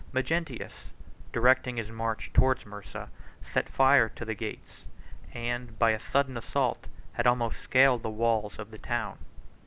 [0.13, 0.89] Magnentius,
[1.31, 3.09] directing his march towards Mursa,
[3.45, 4.85] set fire to the gates,
[5.31, 9.19] and, by a sudden assault, had almost scaled the walls of the town.